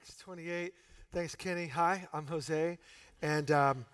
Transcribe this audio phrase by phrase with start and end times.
[0.00, 0.72] Acts 28.
[1.12, 1.66] Thanks, Kenny.
[1.66, 2.78] Hi, I'm Jose.
[3.20, 3.84] And um,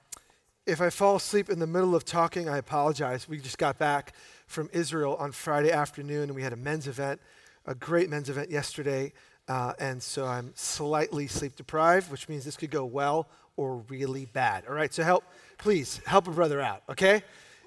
[0.66, 3.26] if I fall asleep in the middle of talking, I apologize.
[3.26, 4.12] We just got back
[4.46, 7.22] from Israel on Friday afternoon, and we had a men's event,
[7.64, 9.14] a great men's event yesterday.
[9.48, 13.26] Uh, and so I'm slightly sleep deprived, which means this could go well
[13.56, 14.64] or really bad.
[14.68, 15.24] All right, so help,
[15.56, 17.22] please, help a brother out, okay?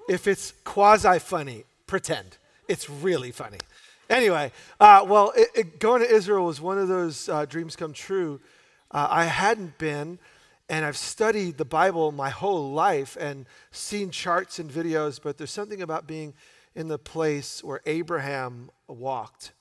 [0.08, 2.38] If it's quasi funny, pretend.
[2.68, 3.58] It's really funny.
[4.08, 4.50] Anyway,
[4.80, 8.40] uh, well, it, it, going to Israel was one of those uh, dreams come true.
[8.90, 10.18] Uh, I hadn't been,
[10.68, 15.50] and I've studied the Bible my whole life and seen charts and videos, but there's
[15.50, 16.32] something about being
[16.74, 19.52] in the place where Abraham walked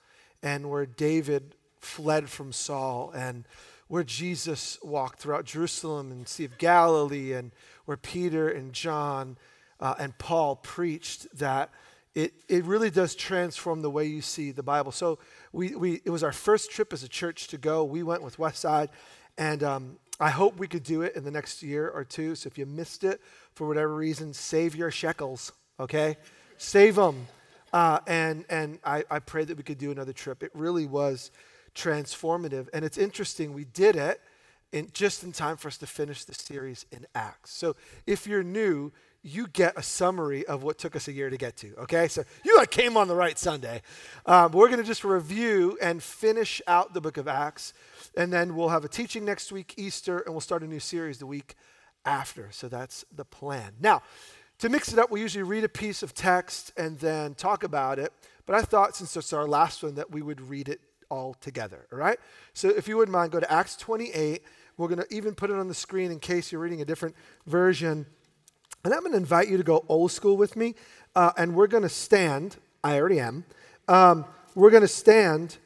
[0.42, 3.46] and where David fled from Saul and
[3.90, 7.52] where Jesus walked throughout Jerusalem and Sea of Galilee and
[7.86, 9.38] where Peter and John
[9.80, 11.70] uh, and Paul preached that
[12.16, 14.92] it, it really does transform the way you see the Bible.
[14.92, 15.20] So
[15.52, 17.84] we, we, it was our first trip as a church to go.
[17.84, 18.90] We went with Westside,
[19.38, 22.36] and um, I hope we could do it in the next year or two.
[22.36, 23.22] So if you missed it
[23.54, 26.18] for whatever reason, save your shekels, okay?
[26.58, 27.28] Save them.
[27.72, 30.42] Uh, and and I, I pray that we could do another trip.
[30.42, 31.32] It really was
[31.76, 32.68] transformative.
[32.74, 34.22] And it's interesting, we did it
[34.72, 37.54] in, just in time for us to finish the series in Acts.
[37.54, 38.92] So if you're new,
[39.24, 41.76] you get a summary of what took us a year to get to.
[41.80, 43.82] Okay, so you like came on the right Sunday.
[44.26, 47.74] Um, we're going to just review and finish out the book of Acts,
[48.16, 51.18] and then we'll have a teaching next week, Easter, and we'll start a new series
[51.18, 51.56] the week
[52.06, 52.50] after.
[52.52, 53.74] So that's the plan.
[53.80, 54.02] Now,
[54.60, 58.00] to mix it up, we usually read a piece of text and then talk about
[58.00, 58.12] it.
[58.46, 60.80] But I thought since it's our last one that we would read it
[61.10, 61.86] all together.
[61.92, 62.18] All right.
[62.54, 64.42] So if you wouldn't mind, go to Acts 28.
[64.78, 67.16] We're going to even put it on the screen in case you're reading a different
[67.48, 68.06] version.
[68.86, 70.76] And I'm going to invite you to go old school with me,
[71.16, 72.58] uh, and we're going to stand.
[72.84, 73.44] I already am.
[73.88, 75.58] Um, we're going to stand.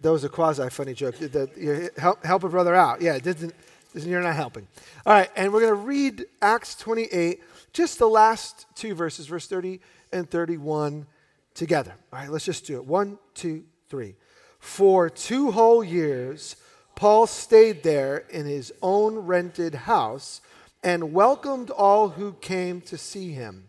[0.00, 1.18] That was a quasi funny joke.
[1.18, 3.02] That help, help a brother out.
[3.02, 3.54] Yeah, it didn't,
[3.94, 4.66] you're not helping.
[5.04, 9.46] All right, and we're going to read Acts 28, just the last two verses, verse
[9.46, 9.80] 30
[10.10, 11.06] and 31
[11.54, 11.94] together.
[12.12, 12.86] All right, let's just do it.
[12.86, 14.14] One, two, three.
[14.58, 16.56] For two whole years,
[17.02, 20.40] Paul stayed there in his own rented house
[20.84, 23.66] and welcomed all who came to see him.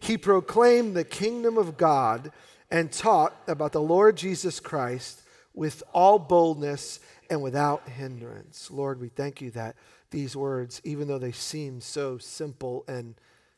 [0.00, 2.30] He proclaimed the kingdom of God
[2.70, 5.22] and taught about the Lord Jesus Christ
[5.54, 8.70] with all boldness and without hindrance.
[8.70, 9.74] Lord, we thank you that
[10.10, 13.14] these words, even though they seem so simple and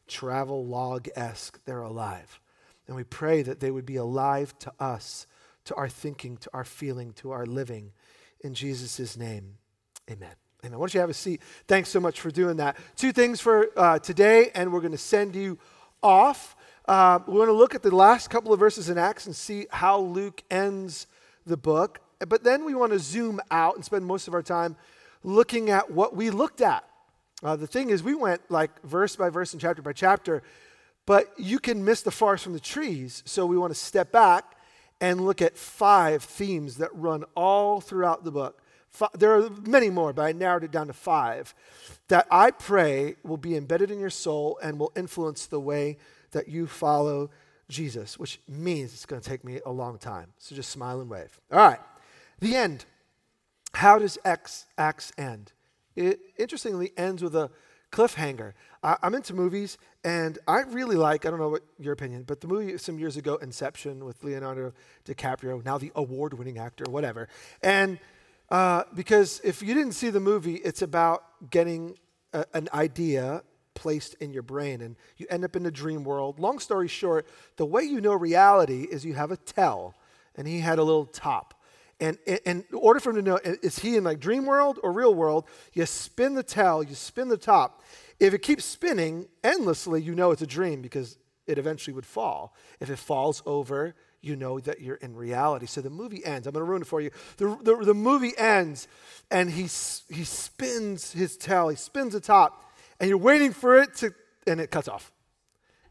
[0.07, 2.39] travel log esque, they're alive.
[2.87, 5.27] And we pray that they would be alive to us,
[5.65, 7.91] to our thinking, to our feeling, to our living.
[8.43, 9.57] In Jesus' name,
[10.11, 10.31] amen.
[10.65, 10.79] Amen.
[10.79, 11.41] Why don't you have a seat?
[11.67, 12.77] Thanks so much for doing that.
[12.97, 15.59] Two things for uh, today, and we're going to send you
[16.03, 16.55] off.
[16.87, 19.67] Uh, we want to look at the last couple of verses in Acts and see
[19.71, 21.07] how Luke ends
[21.47, 22.01] the book.
[22.27, 24.77] But then we want to zoom out and spend most of our time
[25.23, 26.85] looking at what we looked at.
[27.43, 30.43] Uh, the thing is, we went like verse by verse and chapter by chapter,
[31.07, 33.23] but you can miss the forest from the trees.
[33.25, 34.57] So we want to step back
[35.01, 38.61] and look at five themes that run all throughout the book
[39.15, 41.55] there are many more, but I narrowed it down to five
[42.09, 45.99] that I pray will be embedded in your soul and will influence the way
[46.33, 47.31] that you follow
[47.69, 50.33] Jesus, which means it's going to take me a long time.
[50.39, 51.41] So just smile and wave.
[51.53, 51.79] All right.
[52.41, 52.85] The end.
[53.75, 55.53] How does X, Acts end?
[55.95, 57.51] It interestingly ends with a
[57.93, 58.53] cliffhanger.
[58.83, 62.41] I, am into movies, and I really like, I don't know what your opinion, but
[62.41, 64.73] the movie some years ago, Inception, with Leonardo
[65.05, 67.29] DiCaprio, now the award winning actor, whatever.
[67.63, 67.99] And
[68.51, 71.97] uh, because if you didn't see the movie, it's about getting
[72.33, 73.43] a, an idea
[73.75, 76.39] placed in your brain and you end up in a dream world.
[76.39, 77.27] Long story short,
[77.57, 79.95] the way you know reality is you have a tell,
[80.37, 81.60] and he had a little top.
[82.01, 84.79] And, and, and in order for him to know, is he in like dream world
[84.83, 85.45] or real world,
[85.75, 87.83] you spin the tell, you spin the top.
[88.19, 92.55] If it keeps spinning endlessly, you know it's a dream because it eventually would fall.
[92.81, 95.67] If it falls over, you know that you're in reality.
[95.67, 96.47] So the movie ends.
[96.47, 97.11] I'm going to ruin it for you.
[97.37, 98.89] The, the, the movie ends,
[99.31, 103.95] and he, he spins his tail, he spins the top, and you're waiting for it
[103.97, 104.15] to,
[104.47, 105.13] and it cuts off.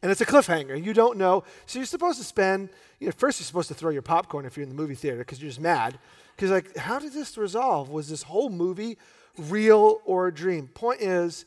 [0.01, 0.81] And it's a cliffhanger.
[0.81, 1.43] You don't know.
[1.65, 2.69] So you're supposed to spend,
[2.99, 5.17] you know, first you're supposed to throw your popcorn if you're in the movie theater
[5.17, 5.99] because you're just mad.
[6.35, 7.89] Because, like, how did this resolve?
[7.89, 8.97] Was this whole movie
[9.37, 10.67] real or a dream?
[10.67, 11.45] Point is,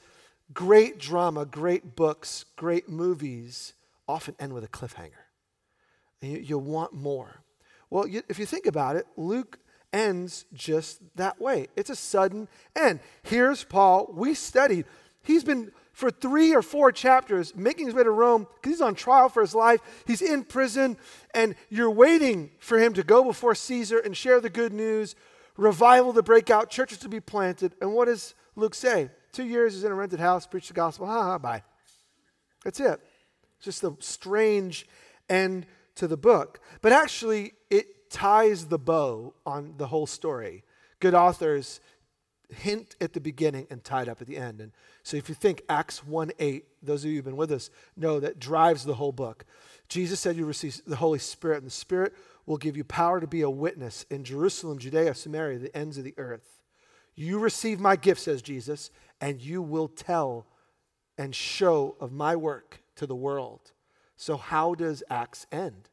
[0.52, 3.72] great drama, great books, great movies
[4.06, 5.22] often end with a cliffhanger
[6.22, 7.42] and you, you want more.
[7.90, 9.58] Well, you, if you think about it, Luke
[9.92, 11.66] ends just that way.
[11.76, 13.00] It's a sudden end.
[13.22, 14.10] Here's Paul.
[14.14, 14.86] We studied.
[15.22, 18.94] He's been for three or four chapters making his way to Rome because he's on
[18.94, 19.80] trial for his life.
[20.06, 20.96] He's in prison,
[21.34, 25.14] and you're waiting for him to go before Caesar and share the good news
[25.56, 27.74] revival to break out, churches to be planted.
[27.80, 29.10] And what does Luke say?
[29.32, 31.62] Two years he's in a rented house, preach the gospel, ha ha, bye.
[32.64, 33.00] That's it.
[33.56, 34.86] It's just a strange
[35.28, 35.66] end
[35.96, 36.60] to the book.
[36.80, 40.64] But actually, it ties the bow on the whole story.
[41.00, 41.80] Good authors
[42.52, 44.60] hint at the beginning and tied up at the end.
[44.60, 44.72] And
[45.02, 48.20] so if you think Acts 1 8, those of you who've been with us know
[48.20, 49.44] that drives the whole book.
[49.88, 52.14] Jesus said you receive the Holy Spirit, and the Spirit
[52.46, 56.04] will give you power to be a witness in Jerusalem, Judea, Samaria, the ends of
[56.04, 56.62] the earth.
[57.14, 58.90] You receive my gift, says Jesus,
[59.20, 60.46] and you will tell
[61.18, 63.72] and show of my work to the world.
[64.16, 65.88] So, how does Acts end?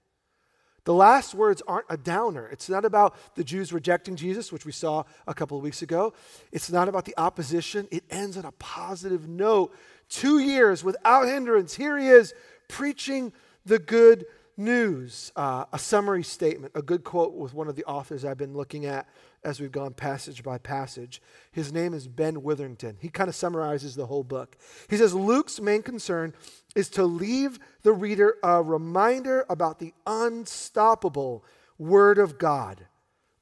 [0.84, 2.48] The last words aren't a downer.
[2.48, 6.14] It's not about the Jews rejecting Jesus, which we saw a couple of weeks ago.
[6.52, 7.88] It's not about the opposition.
[7.92, 9.74] It ends on a positive note.
[10.10, 11.76] Two years without hindrance.
[11.76, 12.34] Here he is
[12.68, 13.34] preaching
[13.66, 14.26] the good
[14.58, 15.32] news.
[15.36, 18.86] Uh, a summary statement, a good quote with one of the authors I've been looking
[18.86, 19.08] at
[19.44, 21.22] as we've gone passage by passage.
[21.52, 22.98] His name is Ben Witherington.
[23.00, 24.58] He kind of summarizes the whole book.
[24.90, 26.34] He says Luke's main concern
[26.76, 31.44] is to leave the reader a reminder about the unstoppable
[31.78, 32.86] Word of God,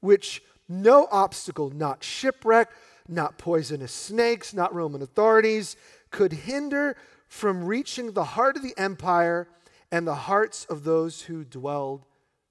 [0.00, 2.70] which no obstacle, not shipwreck,
[3.08, 5.76] not poisonous snakes, not Roman authorities,
[6.10, 6.96] could hinder
[7.26, 9.48] from reaching the heart of the empire
[9.90, 12.04] and the hearts of those who dwelled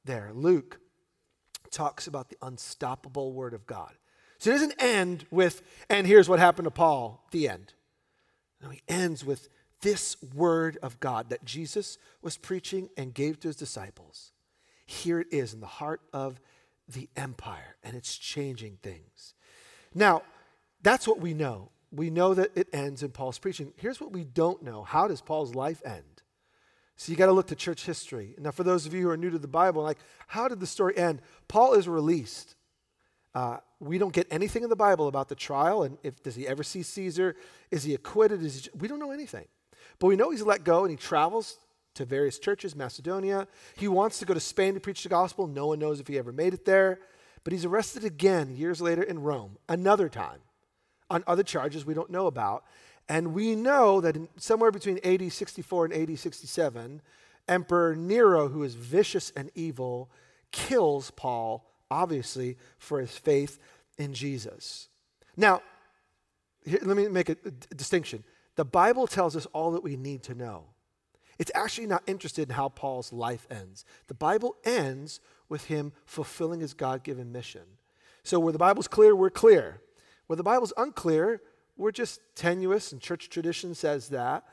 [0.04, 0.32] there.
[0.34, 0.80] Luke
[1.72, 3.94] talks about the unstoppable Word of God.
[4.40, 7.74] So it doesn't end with, and here's what happened to Paul, the end.
[8.62, 9.50] No, he ends with
[9.82, 14.32] this Word of God that Jesus was preaching and gave to his disciples.
[14.86, 16.40] Here it is in the heart of
[16.88, 19.34] the empire, and it's changing things.
[19.94, 20.24] Now,
[20.82, 21.70] that's what we know.
[21.92, 23.74] We know that it ends in Paul's preaching.
[23.78, 26.04] Here's what we don't know how does Paul's life end?
[26.96, 28.34] So you got to look to church history.
[28.40, 30.68] Now, for those of you who are new to the Bible, like, how did the
[30.68, 31.22] story end?
[31.48, 32.56] Paul is released.
[33.36, 36.48] Uh, we don't get anything in the Bible about the trial, and if does he
[36.48, 37.36] ever see Caesar?
[37.70, 38.44] Is he acquitted?
[38.44, 39.46] Is he, we don't know anything,
[40.00, 41.58] but we know he's let go, and he travels
[41.96, 43.48] to various churches, Macedonia.
[43.76, 45.48] He wants to go to Spain to preach the gospel.
[45.48, 47.00] No one knows if he ever made it there,
[47.44, 50.40] but he's arrested again years later in Rome, another time,
[51.10, 52.64] on other charges we don't know about.
[53.10, 57.02] And we know that in, somewhere between AD 64 and AD 67,
[57.48, 60.12] Emperor Nero, who is vicious and evil,
[60.52, 63.60] kills Paul, obviously, for his faith
[63.98, 64.90] in Jesus.
[65.38, 65.62] Now,
[66.66, 68.24] here, let me make a, a distinction.
[68.58, 70.66] The Bible tells us all that we need to know.
[71.40, 73.86] It's actually not interested in how Paul's life ends.
[74.08, 77.62] The Bible ends with him fulfilling his God given mission.
[78.24, 79.80] So, where the Bible's clear, we're clear.
[80.26, 81.42] Where the Bible's unclear,
[81.78, 84.44] we're just tenuous, and church tradition says that.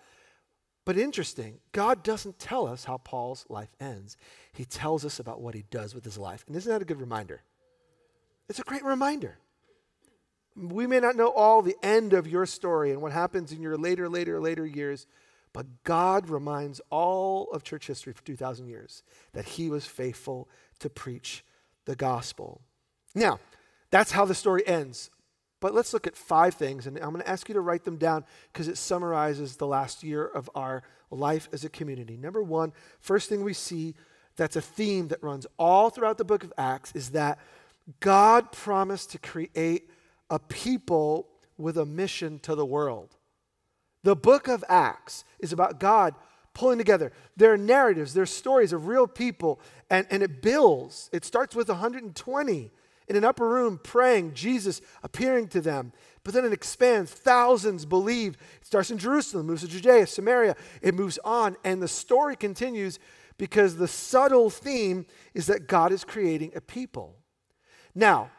[0.84, 4.18] But interesting, God doesn't tell us how Paul's life ends.
[4.52, 6.44] He tells us about what he does with his life.
[6.46, 7.42] And isn't that a good reminder?
[8.50, 9.38] It's a great reminder.
[10.56, 13.76] We may not know all the end of your story and what happens in your
[13.76, 15.06] later, later, later years,
[15.52, 19.02] but God reminds all of church history for 2,000 years
[19.32, 20.48] that he was faithful
[20.80, 21.44] to preach
[21.84, 22.60] the gospel.
[23.14, 23.40] Now,
[23.90, 25.10] that's how the story ends.
[25.60, 27.96] But let's look at five things, and I'm going to ask you to write them
[27.96, 32.16] down because it summarizes the last year of our life as a community.
[32.18, 33.94] Number one, first thing we see
[34.36, 37.38] that's a theme that runs all throughout the book of Acts is that
[38.00, 39.88] God promised to create
[40.30, 43.16] a people with a mission to the world.
[44.02, 46.14] The book of Acts is about God
[46.52, 49.60] pulling together their narratives, their stories of real people,
[49.90, 51.10] and, and it builds.
[51.12, 52.70] It starts with 120
[53.06, 55.92] in an upper room praying, Jesus appearing to them.
[56.22, 57.10] But then it expands.
[57.10, 58.36] Thousands believe.
[58.60, 60.56] It starts in Jerusalem, moves to Judea, Samaria.
[60.80, 61.56] It moves on.
[61.64, 62.98] And the story continues
[63.36, 67.16] because the subtle theme is that God is creating a people.
[67.94, 68.30] Now,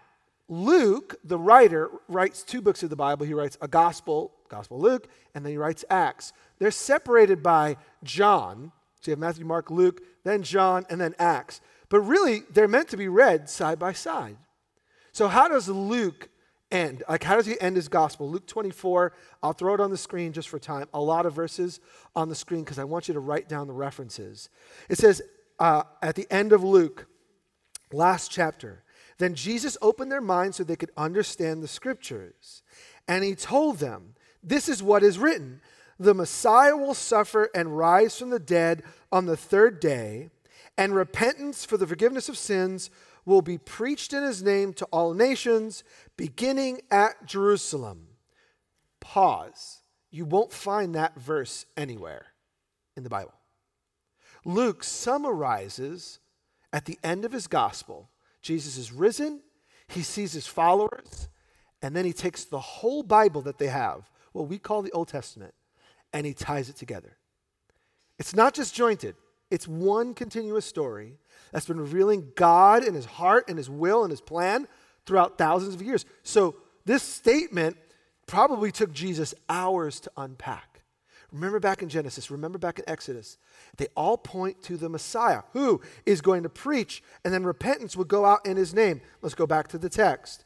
[0.48, 3.26] Luke, the writer, writes two books of the Bible.
[3.26, 6.34] He writes a gospel, Gospel Luke, and then he writes Acts.
[6.60, 8.72] They're separated by John.
[9.02, 11.62] So you have Matthew, Mark, Luke, then John, and then Acts.
[11.90, 14.38] But really, they're meant to be read side by side.
[15.12, 16.30] So, how does Luke
[16.72, 17.04] end?
[17.08, 18.30] Like, how does he end his gospel?
[18.30, 20.88] Luke 24, I'll throw it on the screen just for time.
[20.94, 21.80] A lot of verses
[22.16, 24.50] on the screen because I want you to write down the references.
[24.90, 25.22] It says
[25.60, 27.08] uh, at the end of Luke,
[27.92, 28.84] last chapter,
[29.18, 32.64] then Jesus opened their minds so they could understand the scriptures.
[33.08, 35.62] And he told them, This is what is written
[35.98, 40.30] the Messiah will suffer and rise from the dead on the third day,
[40.78, 42.90] and repentance for the forgiveness of sins
[43.24, 45.84] will be preached in his name to all nations,
[46.18, 48.08] beginning at Jerusalem.
[49.00, 49.82] Pause.
[50.12, 52.28] You won't find that verse anywhere
[52.96, 53.34] in the Bible.
[54.44, 56.20] Luke summarizes
[56.72, 58.10] at the end of his gospel
[58.46, 59.42] Jesus is risen,
[59.88, 61.30] He sees his followers,
[61.82, 65.08] and then he takes the whole Bible that they have, what we call the Old
[65.08, 65.56] Testament,
[66.14, 67.18] and he ties it together.
[68.20, 69.16] It's not just jointed,
[69.50, 71.18] it's one continuous story
[71.52, 74.68] that's been revealing God and his heart and his will and his plan
[75.08, 76.06] throughout thousands of years.
[76.22, 77.78] So, this statement
[78.28, 80.75] probably took Jesus hours to unpack.
[81.32, 83.38] Remember back in Genesis, remember back in Exodus.
[83.78, 88.06] They all point to the Messiah who is going to preach, and then repentance will
[88.06, 89.02] go out in his name.
[89.22, 90.46] Let's go back to the text.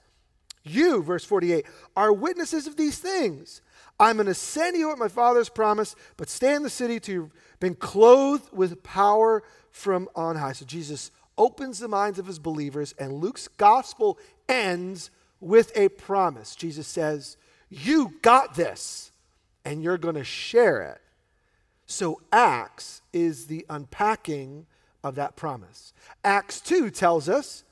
[0.64, 3.62] You, verse 48, are witnesses of these things.
[4.00, 7.12] I'm going to send you what my father's promised, but stay in the city to
[7.12, 10.54] you've been clothed with power from on high.
[10.54, 14.18] So Jesus opens the minds of his believers, and Luke's gospel
[14.48, 16.56] ends with a promise.
[16.56, 17.38] Jesus says,
[17.70, 19.12] You got this,
[19.66, 21.02] and you're going to share it.
[21.86, 24.66] So Acts is the unpacking
[25.04, 25.94] of that promise.
[26.24, 27.64] Acts 2 tells us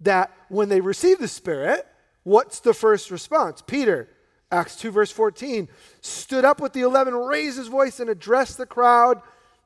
[0.00, 1.86] that when they receive the Spirit,
[2.22, 3.62] what's the first response?
[3.62, 4.08] Peter,
[4.52, 5.68] Acts 2, verse 14,
[6.00, 9.20] stood up with the eleven, raised his voice, and addressed the crowd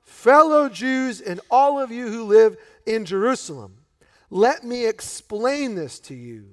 [0.05, 2.57] Fellow Jews, and all of you who live
[2.87, 3.79] in Jerusalem,
[4.31, 6.47] let me explain this to you.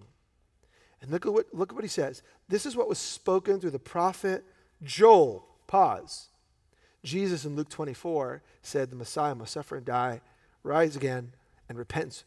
[1.02, 2.22] And look at what, look at what he says.
[2.48, 4.46] This is what was spoken through the prophet
[4.84, 5.46] Joel.
[5.68, 6.28] Pause.
[7.04, 10.22] Jesus in Luke 24 said the Messiah must suffer and die,
[10.64, 11.34] rise again,
[11.68, 12.24] and repent.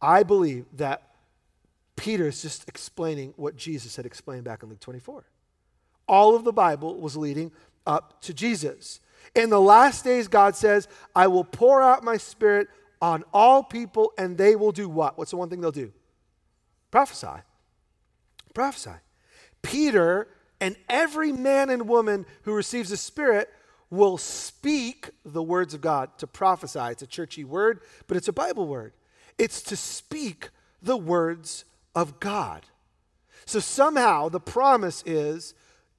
[0.00, 1.02] I believe that
[1.96, 5.24] Peter is just explaining what Jesus had explained back in Luke 24.
[6.08, 7.52] All of the Bible was leading
[7.86, 9.00] up to Jesus.
[9.34, 12.68] In the last days, God says, I will pour out my spirit
[13.02, 15.18] on all people, and they will do what?
[15.18, 15.92] What's the one thing they'll do?
[16.90, 17.42] Prophesy.
[18.54, 18.96] Prophesy.
[19.62, 20.28] Peter
[20.60, 23.48] and every man and woman who receives the Spirit
[23.90, 26.80] will speak the words of God to prophesy.
[26.90, 28.92] It's a churchy word, but it's a Bible word.
[29.38, 30.50] It's to speak
[30.82, 31.64] the words
[31.94, 32.66] of God.
[33.46, 35.54] So somehow the promise is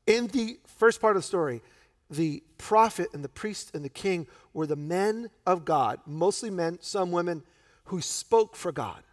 [0.07, 1.61] in the first part of the story,
[2.09, 6.77] the prophet and the priest and the king were the men of God, mostly men,
[6.81, 7.43] some women,
[7.85, 9.03] who spoke for God.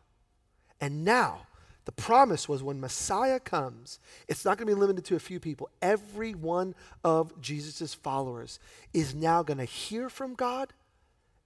[0.81, 1.48] And now,
[1.89, 5.41] the promise was when Messiah comes, it's not going to be limited to a few
[5.41, 5.71] people.
[5.81, 8.61] Every one of Jesus' followers
[8.93, 10.75] is now going to hear from God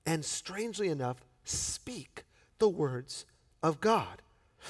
[0.04, 2.24] and, strangely enough, speak
[2.58, 3.24] the words
[3.62, 4.20] of God.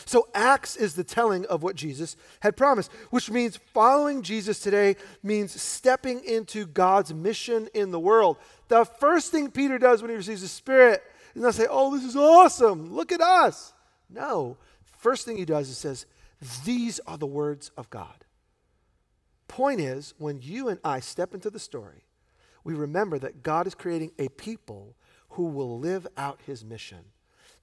[0.05, 4.97] So, Acts is the telling of what Jesus had promised, which means following Jesus today
[5.23, 8.37] means stepping into God's mission in the world.
[8.69, 11.03] The first thing Peter does when he receives the Spirit
[11.35, 12.95] is not say, Oh, this is awesome.
[12.95, 13.73] Look at us.
[14.11, 14.59] No,
[15.03, 16.07] First thing he does is says,
[16.65, 18.25] These are the words of God.
[19.49, 22.05] Point is, when you and I step into the story,
[22.63, 24.95] we remember that God is creating a people
[25.31, 27.01] who will live out his mission.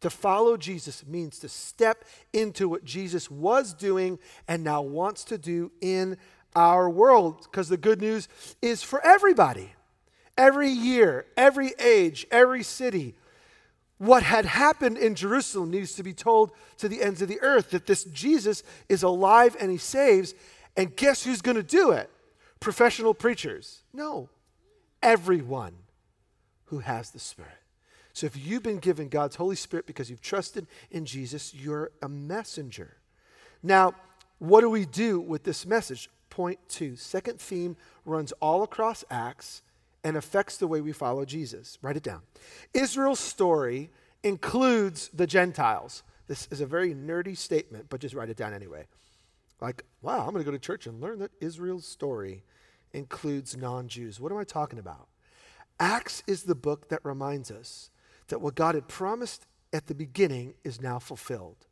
[0.01, 2.03] To follow Jesus means to step
[2.34, 6.17] into what Jesus was doing and now wants to do in
[6.58, 7.48] our world.
[7.50, 8.27] Because the good news
[8.62, 9.75] is for everybody.
[10.38, 13.15] Every year, every age, every city,
[13.99, 17.71] what had happened in Jerusalem needs to be told to the ends of the earth
[17.71, 20.33] that this Jesus is alive and he saves.
[20.75, 22.09] And guess who's going to do it?
[22.61, 23.83] Professional preachers.
[23.93, 24.29] No,
[25.03, 25.75] everyone
[26.65, 27.51] who has the Spirit.
[28.13, 32.07] So if you've been given God's Holy Spirit because you've trusted in Jesus, you're a
[32.07, 32.97] messenger.
[33.61, 33.93] Now,
[34.39, 36.09] what do we do with this message?
[36.29, 36.95] Point two.
[36.95, 37.75] Second theme
[38.05, 39.61] runs all across Acts
[40.03, 41.77] and affects the way we follow Jesus.
[41.81, 42.21] Write it down.
[42.73, 43.91] Israel's story
[44.23, 46.03] includes the Gentiles.
[46.27, 48.85] This is a very nerdy statement, but just write it down anyway.
[49.61, 52.43] Like, wow, I'm going to go to church and learn that Israel's story
[52.93, 54.19] includes non Jews.
[54.19, 55.07] What am I talking about?
[55.79, 57.89] Acts is the book that reminds us
[58.27, 61.67] that what God had promised at the beginning is now fulfilled.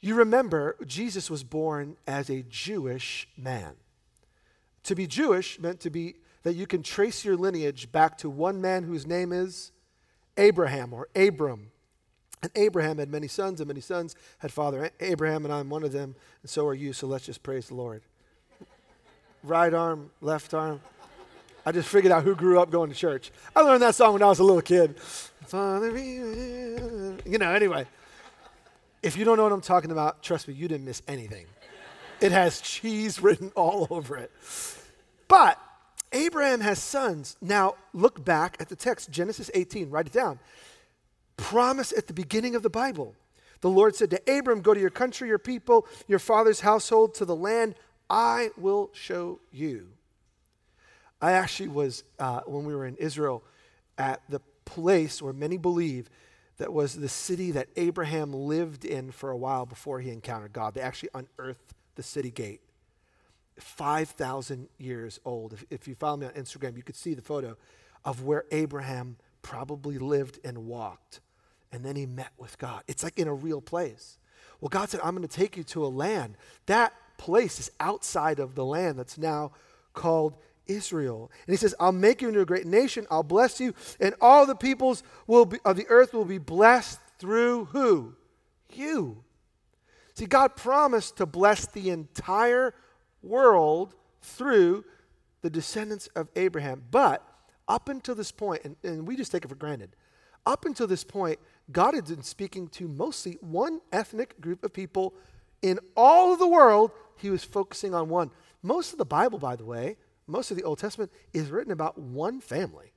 [0.00, 3.74] You remember, Jesus was born as a Jewish man.
[4.84, 8.60] To be Jewish meant to be that you can trace your lineage back to one
[8.60, 9.72] man whose name is
[10.36, 11.72] Abraham or Abram.
[12.42, 15.92] And Abraham had many sons, and many sons had father Abraham, and I'm one of
[15.92, 18.02] them, and so are you, so let's just praise the Lord.
[19.42, 20.80] Right arm, left arm.
[21.66, 23.30] I just figured out who grew up going to church.
[23.54, 24.98] I learned that song when I was a little kid.
[24.98, 27.86] Father, you know, anyway.
[29.02, 31.44] If you don't know what I'm talking about, trust me, you didn't miss anything.
[32.22, 34.30] It has cheese written all over it.
[35.28, 35.58] But
[36.14, 37.36] Abraham has sons.
[37.42, 40.38] Now, look back at the text, Genesis 18, write it down.
[41.36, 43.14] Promise at the beginning of the Bible.
[43.60, 47.24] The Lord said to Abram, Go to your country, your people, your father's household, to
[47.24, 47.74] the land
[48.08, 49.88] I will show you.
[51.20, 53.42] I actually was, uh, when we were in Israel,
[53.98, 56.08] at the place where many believe
[56.58, 60.74] that was the city that Abraham lived in for a while before he encountered God.
[60.74, 62.60] They actually unearthed the city gate.
[63.58, 65.52] 5,000 years old.
[65.52, 67.56] If, if you follow me on Instagram, you could see the photo
[68.04, 71.20] of where Abraham probably lived and walked.
[71.72, 72.82] And then he met with God.
[72.86, 74.18] It's like in a real place.
[74.60, 76.36] Well, God said, I'm going to take you to a land.
[76.66, 79.52] That place is outside of the land that's now
[79.92, 81.30] called Israel.
[81.46, 83.06] And he says, I'll make you into a great nation.
[83.10, 83.74] I'll bless you.
[84.00, 88.14] And all the peoples will be, of the earth will be blessed through who?
[88.72, 89.22] You.
[90.14, 92.74] See, God promised to bless the entire
[93.24, 94.84] world through
[95.42, 96.82] the descendants of Abraham.
[96.90, 97.26] But
[97.68, 99.96] up until this point, and, and we just take it for granted,
[100.46, 101.38] up until this point,
[101.72, 105.14] God had been speaking to mostly one ethnic group of people
[105.62, 106.90] in all of the world.
[107.16, 108.30] He was focusing on one.
[108.62, 111.98] Most of the Bible, by the way, most of the Old Testament is written about
[111.98, 112.92] one family,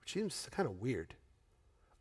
[0.00, 1.14] which seems kind of weird.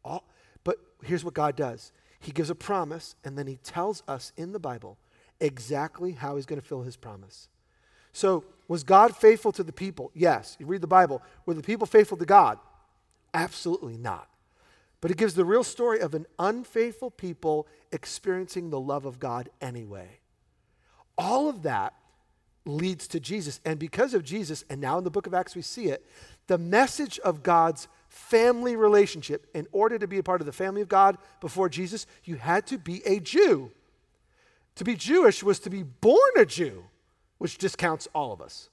[0.04, 0.28] All,
[0.64, 4.52] but here's what God does He gives a promise, and then He tells us in
[4.52, 4.98] the Bible
[5.40, 7.48] exactly how He's going to fill His promise.
[8.12, 10.12] So, was God faithful to the people?
[10.14, 10.56] Yes.
[10.60, 11.22] You read the Bible.
[11.46, 12.60] Were the people faithful to God?
[13.34, 14.30] Absolutely not.
[15.02, 19.50] But it gives the real story of an unfaithful people experiencing the love of God
[19.60, 20.20] anyway.
[21.18, 21.94] All of that
[22.66, 23.60] leads to Jesus.
[23.66, 26.06] And because of Jesus, and now in the book of Acts we see it,
[26.48, 30.82] the message of God's family relationship, in order to be a part of the family
[30.82, 33.72] of God before Jesus, you had to be a Jew.
[34.76, 36.86] To be Jewish was to be born a Jew,
[37.38, 38.70] which discounts all of us.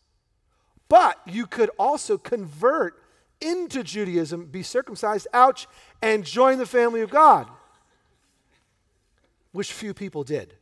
[0.88, 3.02] But you could also convert
[3.40, 5.66] into Judaism, be circumcised, ouch,
[6.02, 7.48] and join the family of God,
[9.52, 10.54] which few people did.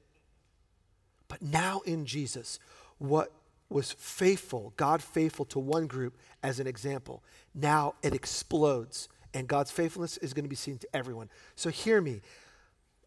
[1.28, 2.59] But now in Jesus,
[2.99, 3.33] what
[3.68, 7.23] was faithful, God faithful to one group as an example,
[7.54, 11.28] now it explodes, and God's faithfulness is going to be seen to everyone.
[11.54, 12.23] So hear me.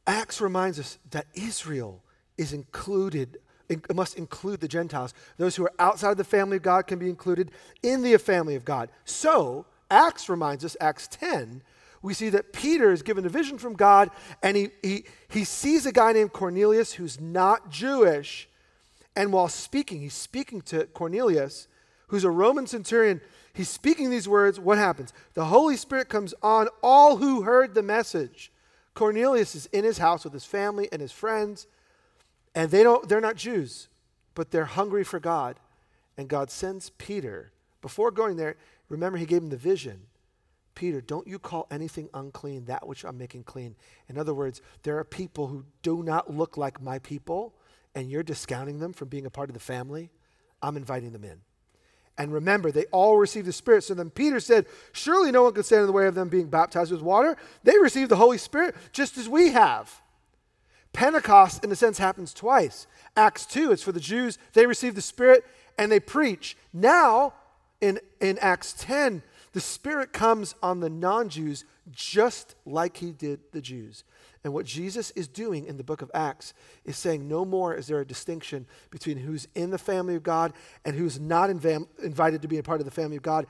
[0.05, 2.03] Acts reminds us that Israel
[2.41, 3.38] is included
[3.69, 5.13] it must include the Gentiles.
[5.38, 8.55] Those who are outside of the family of God can be included in the family
[8.55, 8.89] of God.
[9.05, 11.63] So, Acts reminds us, Acts 10,
[12.01, 14.09] we see that Peter is given a vision from God
[14.44, 18.50] and he, he, he sees a guy named Cornelius who's not Jewish.
[19.15, 21.70] And while speaking, he's speaking to Cornelius,
[22.07, 23.22] who's a Roman centurion.
[23.53, 24.59] He's speaking these words.
[24.59, 25.13] What happens?
[25.33, 28.51] The Holy Spirit comes on all who heard the message.
[28.96, 31.68] Cornelius is in his house with his family and his friends.
[32.53, 33.87] And they don't, they're not Jews,
[34.35, 35.59] but they're hungry for God.
[36.18, 37.51] And God sends Peter.
[37.81, 38.57] Before going there,
[38.90, 40.01] remember, he gave him the vision.
[40.75, 43.75] Peter, don't you call anything unclean that which I'm making clean.
[44.07, 47.53] In other words, there are people who do not look like my people,
[47.96, 50.11] and you're discounting them from being a part of the family.
[50.61, 51.42] I'm inviting them in.
[52.18, 53.83] And remember, they all received the Spirit.
[53.83, 56.50] So then Peter said, Surely no one can stand in the way of them being
[56.50, 57.37] baptized with water.
[57.64, 60.01] They received the Holy Spirit just as we have.
[60.93, 62.87] Pentecost, in a sense, happens twice.
[63.15, 64.37] Acts 2, it's for the Jews.
[64.53, 65.45] They receive the Spirit
[65.77, 66.57] and they preach.
[66.73, 67.33] Now,
[67.79, 69.23] in, in Acts 10,
[69.53, 74.03] the Spirit comes on the non Jews just like he did the Jews.
[74.43, 76.53] And what Jesus is doing in the book of Acts
[76.85, 80.53] is saying no more is there a distinction between who's in the family of God
[80.83, 83.45] and who's not inv- invited to be a part of the family of God.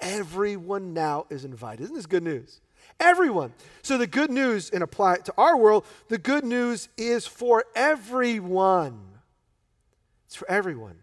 [0.00, 1.84] Everyone now is invited.
[1.84, 2.60] Isn't this good news?
[3.00, 3.52] Everyone.
[3.82, 7.64] So the good news, and apply it to our world, the good news is for
[7.74, 9.00] everyone.
[10.26, 10.98] It's for everyone.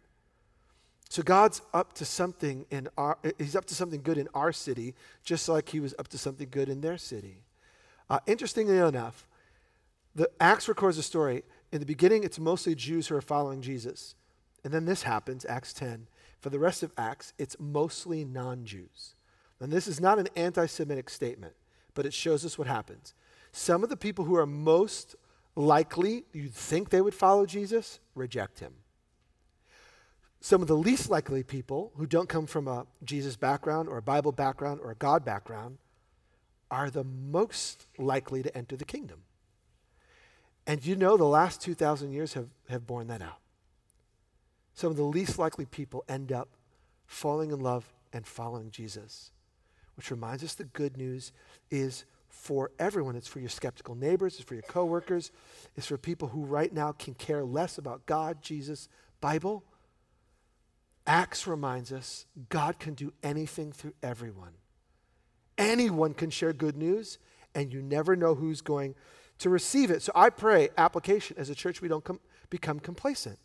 [1.10, 4.96] So God's up to something in our he's up to something good in our city,
[5.24, 7.44] just like he was up to something good in their city.
[8.10, 9.28] Uh, interestingly enough,
[10.16, 11.44] the Acts records a story.
[11.72, 14.16] In the beginning, it's mostly Jews who are following Jesus.
[14.64, 16.08] And then this happens, Acts 10.
[16.40, 19.16] For the rest of Acts, it's mostly non Jews.
[19.60, 21.54] And this is not an anti Semitic statement
[21.94, 23.14] but it shows us what happens.
[23.52, 25.16] Some of the people who are most
[25.56, 28.74] likely, you'd think they would follow Jesus, reject him.
[30.40, 34.02] Some of the least likely people who don't come from a Jesus background or a
[34.02, 35.78] Bible background or a God background
[36.72, 39.24] are the most likely to enter the kingdom.
[40.66, 43.40] And you know, the last 2,000 years have, have borne that out.
[44.74, 46.50] Some of the least likely people end up
[47.06, 49.32] falling in love and following Jesus
[50.02, 51.32] which reminds us the good news
[51.70, 53.16] is for everyone.
[53.16, 55.32] It's for your skeptical neighbors, it's for your coworkers,
[55.76, 59.64] it's for people who right now can care less about God, Jesus, Bible.
[61.06, 64.54] Acts reminds us God can do anything through everyone.
[65.60, 67.20] Anyone can share good news,
[67.54, 68.96] and you never know who's going
[69.38, 70.02] to receive it.
[70.02, 73.38] So I pray, application, as a church, we don't com- become complacent.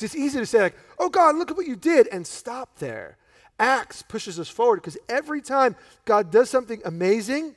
[0.00, 3.18] it's easy to say, like, oh God, look at what you did, and stop there.
[3.60, 7.54] Acts pushes us forward because every time God does something amazing,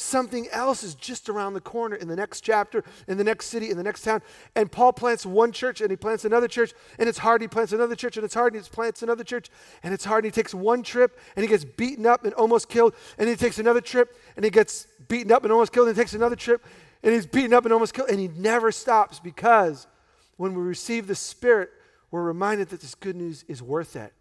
[0.00, 3.70] Something else is just around the corner in the next chapter, in the next city,
[3.70, 4.22] in the next town.
[4.56, 7.42] And Paul plants one church and he plants another church, and it's hard.
[7.42, 8.54] He plants another church and it's hard.
[8.54, 9.50] And he plants another church
[9.82, 10.24] and it's hard.
[10.24, 12.94] And he takes one trip and he gets beaten up and almost killed.
[13.18, 15.88] And he takes another trip and he gets beaten up and almost killed.
[15.88, 16.64] And he takes another trip
[17.02, 18.08] and he's beaten up and almost killed.
[18.08, 19.86] And he never stops because
[20.38, 21.68] when we receive the Spirit,
[22.10, 24.14] we're reminded that this good news is worth it.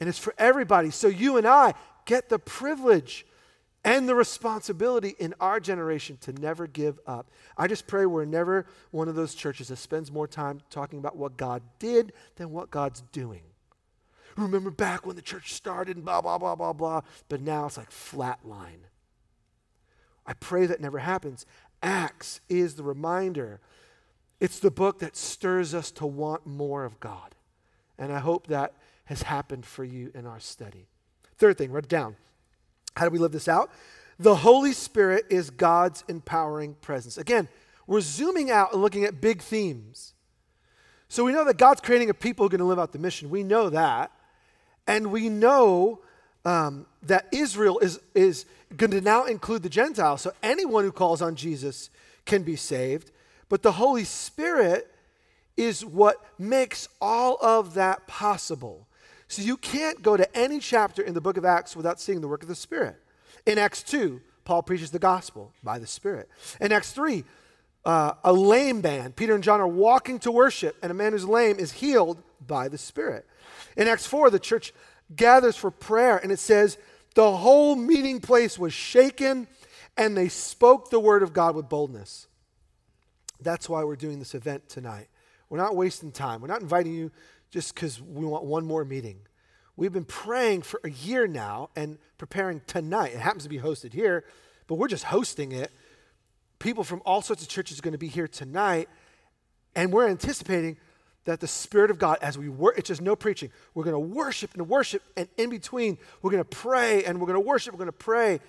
[0.00, 0.90] And it's for everybody.
[0.90, 3.26] So you and I get the privilege
[3.84, 7.30] and the responsibility in our generation to never give up.
[7.56, 11.16] I just pray we're never one of those churches that spends more time talking about
[11.16, 13.42] what God did than what God's doing.
[14.36, 17.76] Remember back when the church started and blah, blah, blah, blah, blah, but now it's
[17.76, 18.84] like flatline.
[20.24, 21.46] I pray that never happens.
[21.82, 23.60] Acts is the reminder.
[24.38, 27.34] It's the book that stirs us to want more of God.
[27.98, 28.74] And I hope that
[29.08, 30.86] has happened for you in our study.
[31.38, 32.16] Third thing, write it down.
[32.94, 33.70] How do we live this out?
[34.18, 37.16] The Holy Spirit is God's empowering presence.
[37.16, 37.48] Again,
[37.86, 40.12] we're zooming out and looking at big themes.
[41.08, 42.98] So we know that God's creating a people who are going to live out the
[42.98, 43.30] mission.
[43.30, 44.12] We know that.
[44.86, 46.00] And we know
[46.44, 48.44] um, that Israel is, is
[48.76, 50.20] going to now include the Gentiles.
[50.20, 51.88] So anyone who calls on Jesus
[52.26, 53.10] can be saved.
[53.48, 54.92] But the Holy Spirit
[55.56, 58.87] is what makes all of that possible.
[59.28, 62.28] So you can't go to any chapter in the book of Acts without seeing the
[62.28, 62.96] work of the Spirit.
[63.46, 66.28] In Acts 2, Paul preaches the gospel by the Spirit.
[66.60, 67.24] In Acts 3,
[67.84, 71.26] uh, a lame man, Peter and John are walking to worship, and a man who's
[71.26, 73.26] lame is healed by the Spirit.
[73.76, 74.72] In Acts 4, the church
[75.14, 76.78] gathers for prayer, and it says,
[77.14, 79.46] the whole meeting place was shaken,
[79.96, 82.28] and they spoke the word of God with boldness.
[83.40, 85.08] That's why we're doing this event tonight.
[85.48, 86.40] We're not wasting time.
[86.40, 87.10] We're not inviting you
[87.50, 89.20] just because we want one more meeting.
[89.76, 93.12] We've been praying for a year now and preparing tonight.
[93.12, 94.24] It happens to be hosted here,
[94.66, 95.70] but we're just hosting it.
[96.58, 98.88] People from all sorts of churches are going to be here tonight,
[99.76, 100.76] and we're anticipating
[101.26, 103.52] that the Spirit of God, as we work, it's just no preaching.
[103.74, 107.26] We're going to worship and worship, and in between, we're going to pray and we're
[107.26, 108.40] going to worship, we're going to pray,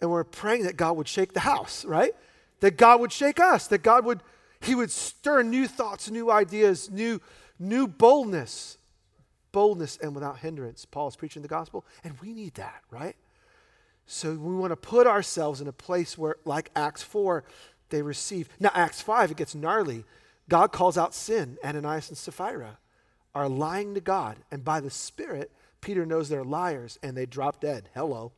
[0.00, 2.12] and we're praying that God would shake the house, right?
[2.60, 4.20] That God would shake us, that God would,
[4.60, 7.20] He would stir new thoughts, new ideas, new
[7.60, 8.78] new boldness.
[9.52, 10.84] Boldness and without hindrance.
[10.84, 13.16] Paul is preaching the gospel, and we need that, right?
[14.06, 17.44] So we want to put ourselves in a place where, like Acts 4,
[17.90, 18.48] they receive.
[18.58, 20.04] Now, Acts 5, it gets gnarly.
[20.48, 21.58] God calls out sin.
[21.64, 22.78] Ananias and Sapphira
[23.34, 27.60] are lying to God, and by the Spirit, Peter knows they're liars, and they drop
[27.60, 27.88] dead.
[27.94, 28.32] Hello.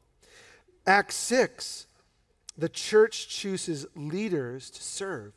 [0.87, 1.87] Acts 6,
[2.57, 5.33] the church chooses leaders to serve.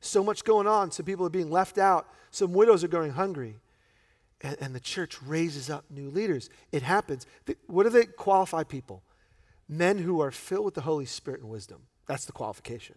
[0.00, 0.90] So much going on.
[0.90, 2.08] so people are being left out.
[2.30, 3.56] Some widows are going hungry.
[4.42, 6.48] And, and the church raises up new leaders.
[6.72, 7.26] It happens.
[7.66, 9.02] What do they qualify people?
[9.68, 11.82] Men who are filled with the Holy Spirit and wisdom.
[12.06, 12.96] That's the qualification.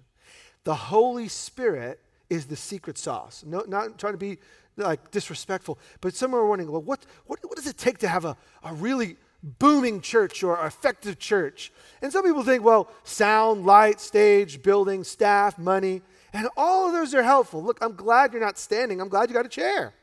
[0.64, 3.44] The Holy Spirit is the secret sauce.
[3.46, 4.38] No, not trying to be
[4.78, 8.26] like disrespectful, but some are wondering, well, what, what, what does it take to have
[8.26, 9.18] a, a really
[9.60, 11.72] booming church or effective church?
[12.02, 16.02] And some people think, well, sound, light, stage, building, staff, money.
[16.34, 17.64] And all of those are helpful.
[17.64, 19.00] Look, I'm glad you're not standing.
[19.00, 19.94] I'm glad you got a chair.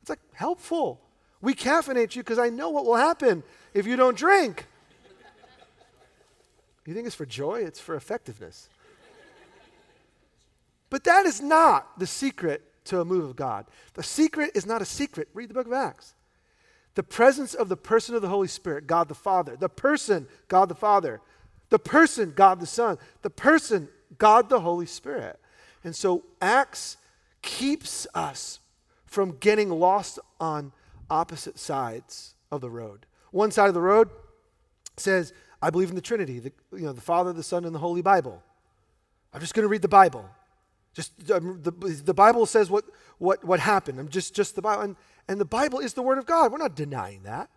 [0.00, 1.00] It's like helpful.
[1.40, 3.42] We caffeinate you because I know what will happen
[3.74, 4.66] if you don't drink.
[6.86, 7.60] You think it's for joy?
[7.60, 8.68] It's for effectiveness.
[10.90, 13.66] But that is not the secret to a move of God.
[13.92, 15.28] The secret is not a secret.
[15.34, 16.14] Read the book of Acts.
[16.94, 20.68] The presence of the person of the Holy Spirit, God the Father, the person, God
[20.70, 21.20] the Father,
[21.68, 25.38] the person, God the Son, the person, God the Holy Spirit.
[25.84, 26.96] And so Acts
[27.42, 28.60] keeps us
[29.06, 30.72] from getting lost on
[31.10, 33.06] opposite sides of the road.
[33.30, 34.08] One side of the road
[34.96, 37.78] says, I believe in the Trinity, the, you know, the Father, the Son, and the
[37.78, 38.42] Holy Bible.
[39.32, 40.28] I'm just going to read the Bible.
[40.94, 42.84] Just um, the, the Bible says what,
[43.18, 43.98] what, what happened.
[44.00, 44.82] I'm just, just the Bible.
[44.82, 44.96] And,
[45.28, 46.50] and the Bible is the Word of God.
[46.52, 47.50] We're not denying that.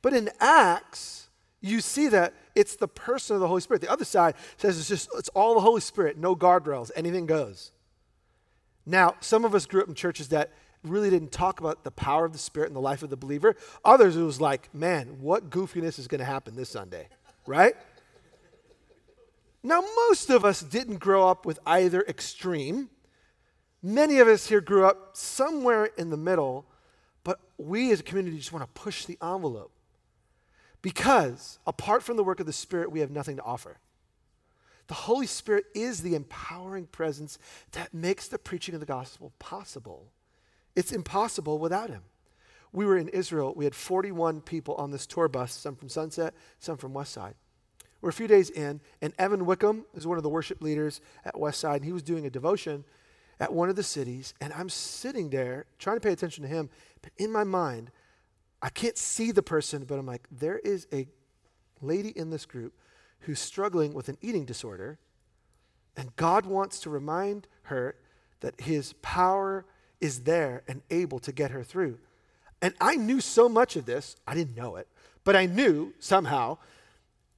[0.00, 1.28] But in Acts,
[1.62, 3.80] you see that it's the person of the Holy Spirit.
[3.80, 7.70] The other side says it's just it's all the Holy Spirit, no guardrails, anything goes.
[8.84, 10.50] Now, some of us grew up in churches that
[10.82, 13.54] really didn't talk about the power of the Spirit in the life of the believer.
[13.84, 17.08] Others, it was like, man, what goofiness is going to happen this Sunday,
[17.46, 17.74] right?
[19.62, 22.90] Now, most of us didn't grow up with either extreme.
[23.80, 26.66] Many of us here grew up somewhere in the middle,
[27.22, 29.70] but we as a community just want to push the envelope.
[30.82, 33.78] Because apart from the work of the Spirit, we have nothing to offer.
[34.88, 37.38] The Holy Spirit is the empowering presence
[37.70, 40.08] that makes the preaching of the gospel possible.
[40.74, 42.02] It's impossible without Him.
[42.72, 43.54] We were in Israel.
[43.54, 47.34] We had 41 people on this tour bus, some from Sunset, some from Westside.
[48.00, 51.34] We're a few days in, and Evan Wickham is one of the worship leaders at
[51.34, 52.84] Westside, and he was doing a devotion
[53.38, 56.68] at one of the cities, and I'm sitting there trying to pay attention to him,
[57.00, 57.90] but in my mind,
[58.62, 61.08] I can't see the person, but I'm like, there is a
[61.80, 62.72] lady in this group
[63.20, 64.98] who's struggling with an eating disorder,
[65.96, 67.96] and God wants to remind her
[68.40, 69.64] that his power
[70.00, 71.98] is there and able to get her through.
[72.60, 74.86] And I knew so much of this, I didn't know it,
[75.24, 76.58] but I knew somehow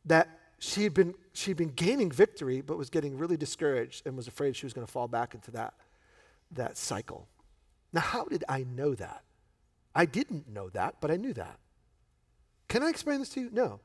[0.05, 4.29] that she had been she'd been gaining victory but was getting really discouraged and was
[4.29, 5.75] afraid she was going to fall back into that
[6.53, 7.27] that cycle.
[7.93, 9.23] Now, how did I know that?
[9.95, 11.59] I didn't know that, but I knew that.
[12.69, 13.51] Can I explain this to you?
[13.53, 13.81] No.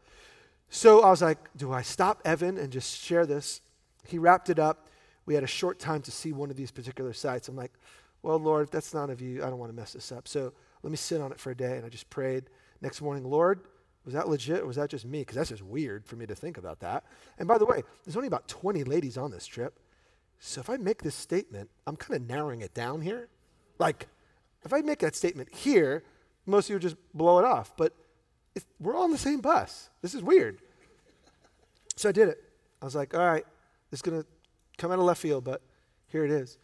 [0.69, 3.62] So I was like, do I stop Evan and just share this?
[4.08, 4.88] He wrapped it up.
[5.26, 7.48] We had a short time to see one of these particular sites.
[7.48, 7.74] I'm like,
[8.22, 10.28] well, Lord, that's not of you, I don't want to mess this up.
[10.28, 11.78] So let me sit on it for a day.
[11.78, 12.45] And I just prayed.
[12.82, 13.62] Next morning, Lord,
[14.06, 15.19] was that legit or was that just me?
[15.19, 17.04] Because that's just weird for me to think about that.
[17.38, 19.80] And by the way, there's only about 20 ladies on this trip.
[20.39, 23.28] So if I make this statement, I'm kind of narrowing it down here.
[23.78, 24.08] Like,
[24.63, 26.04] if I make that statement here,
[26.45, 27.74] most of you would just blow it off.
[27.78, 27.93] But
[28.80, 29.89] we're all on the same bus.
[30.02, 30.60] This is weird.
[31.95, 32.43] So I did it.
[32.82, 33.45] I was like, all right,
[33.91, 34.28] this is going to
[34.78, 35.62] come out of left field, but
[36.08, 36.58] here it is.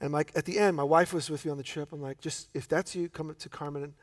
[0.00, 1.92] And I'm like at the end, my wife was with me on the trip.
[1.92, 3.94] I'm like, just if that's you, come up to Carmen and,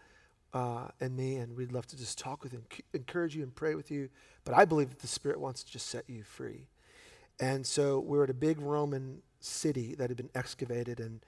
[0.53, 2.61] uh, and me, and we'd love to just talk with you,
[2.93, 4.09] encourage you, and pray with you.
[4.43, 6.67] But I believe that the Spirit wants to just set you free.
[7.39, 11.21] And so we were at a big Roman city that had been excavated, and,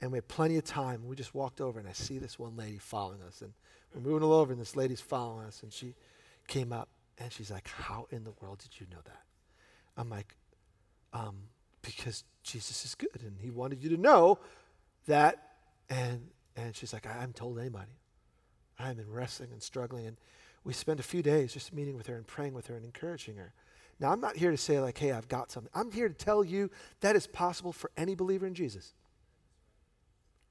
[0.00, 1.06] and we had plenty of time.
[1.06, 3.42] We just walked over, and I see this one lady following us.
[3.42, 3.52] And
[3.94, 5.94] we're moving all over, and this lady's following us, and she
[6.48, 9.22] came up, and she's like, How in the world did you know that?
[9.96, 10.36] I'm like,
[11.12, 11.36] um,
[11.82, 14.38] Because Jesus is good, and he wanted you to know
[15.06, 15.46] that.
[15.88, 17.90] And, and she's like, I haven't told anybody.
[18.78, 20.06] I've been wrestling and struggling.
[20.06, 20.16] And
[20.64, 23.36] we spent a few days just meeting with her and praying with her and encouraging
[23.36, 23.52] her.
[23.98, 25.70] Now, I'm not here to say, like, hey, I've got something.
[25.74, 28.94] I'm here to tell you that is possible for any believer in Jesus.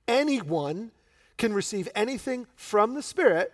[0.10, 0.92] Anyone
[1.38, 3.54] can receive anything from the Spirit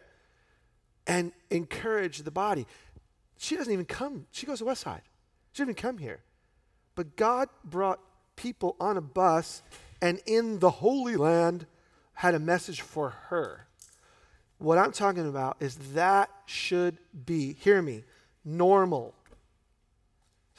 [1.05, 2.65] and encourage the body.
[3.37, 5.01] She doesn't even come, she goes to Westside.
[5.51, 6.21] She didn't even come here.
[6.95, 7.99] But God brought
[8.35, 9.61] people on a bus
[10.01, 11.67] and in the Holy Land
[12.13, 13.67] had a message for her.
[14.57, 18.03] What I'm talking about is that should be, hear me,
[18.43, 19.13] normal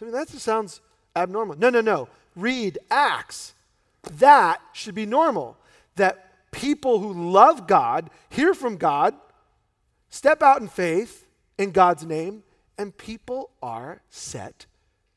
[0.00, 0.80] I mean, that just sounds
[1.14, 1.56] abnormal.
[1.58, 2.08] No, no, no.
[2.34, 3.54] Read Acts.
[4.18, 5.56] That should be normal.
[5.96, 9.14] That people who love God hear from God,
[10.08, 11.26] step out in faith
[11.58, 12.42] in God's name,
[12.78, 14.66] and people are set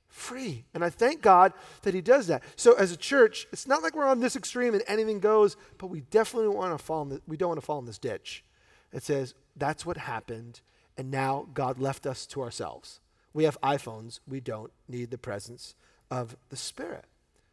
[0.07, 0.65] free.
[0.73, 2.43] And I thank God that He does that.
[2.55, 5.87] So as a church, it's not like we're on this extreme and anything goes, but
[5.87, 8.43] we definitely want to fall in the, we don't want to fall in this ditch.
[8.91, 10.61] It says that's what happened,
[10.97, 12.99] and now God left us to ourselves.
[13.33, 14.19] We have iPhones.
[14.27, 15.75] We don't need the presence
[16.09, 17.05] of the Spirit.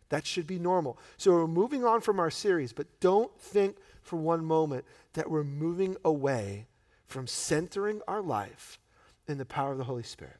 [0.08, 0.98] That should be normal.
[1.16, 5.44] So we're moving on from our series, but don't think for one moment that we're
[5.44, 6.66] moving away
[7.06, 8.78] from centering our life
[9.26, 10.38] in the power of the Holy Spirit.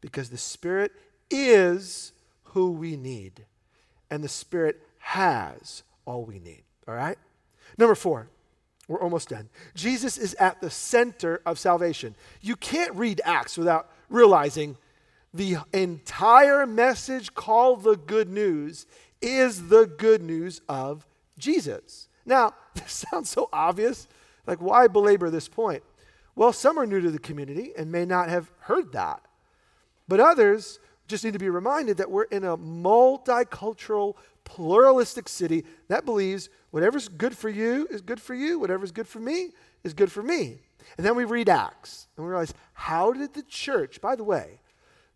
[0.00, 0.92] Because the Spirit
[1.30, 2.12] is
[2.44, 3.46] who we need,
[4.10, 6.62] and the Spirit has all we need.
[6.88, 7.18] All right?
[7.78, 8.28] Number four,
[8.88, 9.48] we're almost done.
[9.74, 12.16] Jesus is at the center of salvation.
[12.40, 14.76] You can't read Acts without realizing
[15.32, 18.86] the entire message called the good news
[19.22, 21.06] is the good news of
[21.38, 22.08] Jesus.
[22.26, 24.08] Now, this sounds so obvious.
[24.46, 25.82] Like, why belabor this point?
[26.34, 29.20] Well, some are new to the community and may not have heard that.
[30.08, 34.14] But others just need to be reminded that we're in a multicultural,
[34.44, 39.20] pluralistic city that believes whatever's good for you is good for you, whatever's good for
[39.20, 39.50] me
[39.84, 40.58] is good for me.
[40.96, 44.60] And then we read Acts and we realize how did the church, by the way,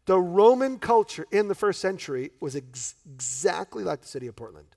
[0.07, 4.69] the Roman culture in the first century was ex- exactly like the city of Portland.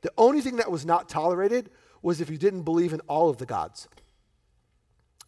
[0.00, 1.70] The only thing that was not tolerated
[2.02, 3.88] was if you didn't believe in all of the gods.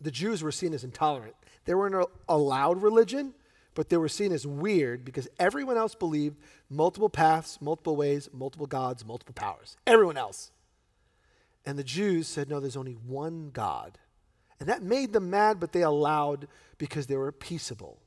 [0.00, 1.36] The Jews were seen as intolerant.
[1.64, 3.34] They weren't allowed religion,
[3.74, 8.66] but they were seen as weird because everyone else believed multiple paths, multiple ways, multiple
[8.66, 9.76] gods, multiple powers.
[9.86, 10.50] Everyone else.
[11.64, 13.98] And the Jews said, no, there's only one God.
[14.60, 16.48] And that made them mad, but they allowed
[16.78, 18.00] because they were peaceable.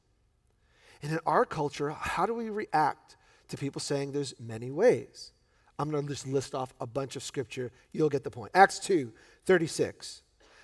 [1.02, 3.18] And in our culture, how do we react
[3.50, 5.32] to people saying there's many ways?
[5.80, 7.72] I'm going to just list off a bunch of scripture.
[7.92, 8.52] You'll get the point.
[8.54, 9.12] Acts 2
[9.46, 10.22] 36.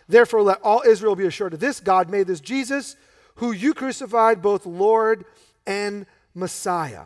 [0.07, 2.95] Therefore, let all Israel be assured of this God made this Jesus,
[3.35, 5.25] who you crucified, both Lord
[5.65, 7.05] and Messiah.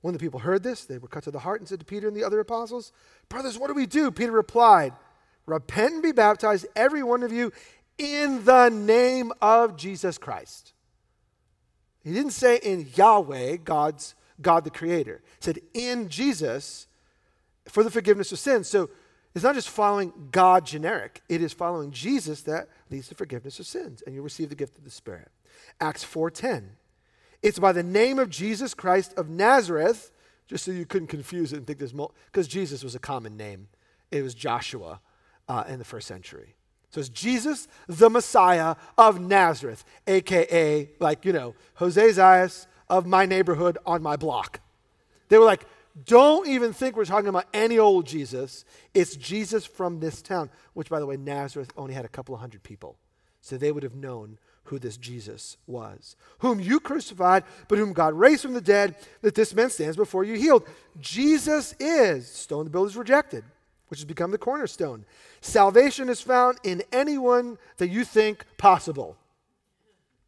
[0.00, 2.06] When the people heard this, they were cut to the heart and said to Peter
[2.08, 2.92] and the other apostles,
[3.30, 4.10] Brothers, what do we do?
[4.10, 4.92] Peter replied,
[5.46, 7.52] Repent and be baptized, every one of you,
[7.96, 10.73] in the name of Jesus Christ.
[12.04, 15.22] He didn't say in Yahweh, God's God the Creator.
[15.24, 16.86] He said in Jesus
[17.66, 18.68] for the forgiveness of sins.
[18.68, 18.90] So
[19.34, 23.66] it's not just following God generic, it is following Jesus that leads to forgiveness of
[23.66, 25.30] sins, and you receive the gift of the Spirit.
[25.80, 26.76] Acts 4:10.
[27.42, 30.12] It's by the name of Jesus Christ of Nazareth,
[30.46, 33.36] just so you couldn't confuse it and think there's more, because Jesus was a common
[33.36, 33.68] name.
[34.10, 35.00] It was Joshua
[35.48, 36.54] uh, in the first century.
[36.94, 43.26] So it's Jesus, the Messiah of Nazareth, aka, like, you know, Jose Zayas of my
[43.26, 44.60] neighborhood on my block.
[45.28, 45.66] They were like,
[46.04, 48.64] don't even think we're talking about any old Jesus.
[48.94, 52.40] It's Jesus from this town, which, by the way, Nazareth only had a couple of
[52.40, 52.96] hundred people.
[53.40, 58.14] So they would have known who this Jesus was, whom you crucified, but whom God
[58.14, 60.64] raised from the dead, that this man stands before you healed.
[61.00, 63.42] Jesus is, stone the builders rejected,
[63.94, 65.04] which has become the cornerstone.
[65.40, 69.16] Salvation is found in anyone that you think possible.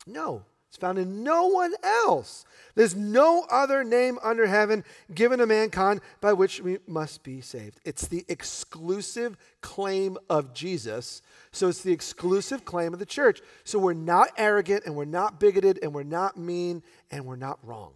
[0.07, 2.44] No, it's found in no one else.
[2.76, 7.81] There's no other name under heaven given to mankind by which we must be saved.
[7.85, 11.20] It's the exclusive claim of Jesus.
[11.50, 13.40] So it's the exclusive claim of the church.
[13.64, 17.59] So we're not arrogant and we're not bigoted and we're not mean and we're not
[17.64, 17.94] wrong.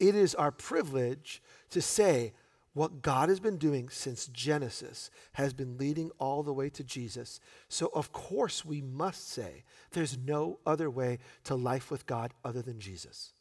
[0.00, 2.32] It is our privilege to say,
[2.74, 7.38] what God has been doing since Genesis has been leading all the way to Jesus.
[7.68, 12.62] So, of course, we must say there's no other way to life with God other
[12.62, 13.34] than Jesus.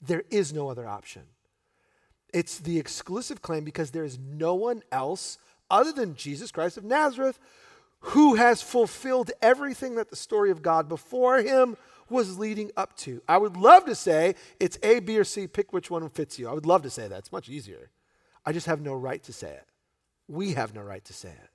[0.00, 1.22] There is no other option.
[2.34, 5.38] It's the exclusive claim because there is no one else
[5.70, 7.38] other than Jesus Christ of Nazareth
[8.00, 11.76] who has fulfilled everything that the story of God before him
[12.08, 13.22] was leading up to.
[13.26, 16.48] I would love to say it's A, B, or C, pick which one fits you.
[16.48, 17.18] I would love to say that.
[17.18, 17.90] It's much easier.
[18.46, 19.64] I just have no right to say it.
[20.28, 21.50] We have no right to say it.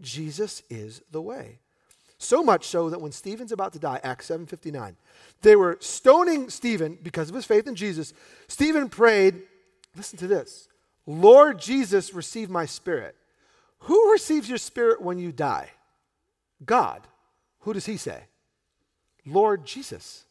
[0.00, 1.58] Jesus is the way.
[2.18, 4.96] So much so that when Stephen's about to die, Acts 7:59,
[5.42, 8.14] they were stoning Stephen because of his faith in Jesus.
[8.48, 9.42] Stephen prayed,
[9.96, 10.68] listen to this.
[11.06, 13.16] Lord Jesus, receive my spirit.
[13.80, 15.70] Who receives your spirit when you die?
[16.64, 17.06] God.
[17.60, 18.24] Who does he say?
[19.26, 20.24] Lord Jesus.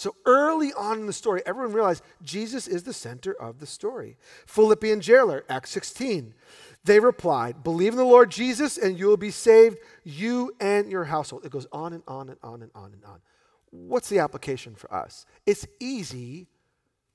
[0.00, 4.16] So early on in the story, everyone realized Jesus is the center of the story.
[4.46, 6.32] Philippian jailer, Acts 16.
[6.84, 11.04] They replied, Believe in the Lord Jesus and you will be saved, you and your
[11.04, 11.44] household.
[11.44, 13.20] It goes on and on and on and on and on.
[13.72, 15.26] What's the application for us?
[15.44, 16.46] It's easy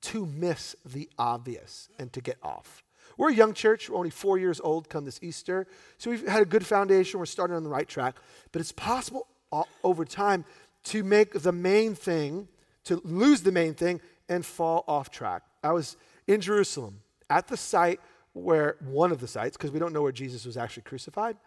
[0.02, 2.84] to miss the obvious and to get off.
[3.17, 5.65] We're a young church, we're only four years old come this Easter.
[5.98, 8.17] So we've had a good foundation, we're starting on the right track.
[8.52, 10.45] But it's possible uh, over time
[10.84, 12.48] to make the main thing
[12.86, 15.43] to lose the main thing and fall off track.
[15.63, 18.00] I was in Jerusalem at the site
[18.34, 21.38] where one of the sites, because we don't know where Jesus was actually crucified,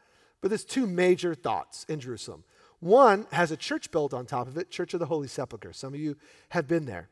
[0.40, 2.44] but there's two major thoughts in Jerusalem.
[2.81, 5.72] One has a church built on top of it, Church of the Holy Sepulchre.
[5.72, 6.16] Some of you
[6.51, 7.09] have been there.